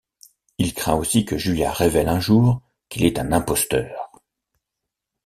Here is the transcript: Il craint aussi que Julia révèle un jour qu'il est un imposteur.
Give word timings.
Il 0.57 0.73
craint 0.73 0.95
aussi 0.95 1.25
que 1.25 1.37
Julia 1.37 1.71
révèle 1.71 2.07
un 2.09 2.19
jour 2.19 2.63
qu'il 2.89 3.05
est 3.05 3.19
un 3.19 3.31
imposteur. 3.31 4.11